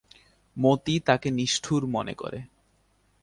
[0.57, 2.39] মতি তাকে নিষ্ঠুর মনে করে।